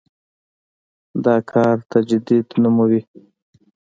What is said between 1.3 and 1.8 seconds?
کار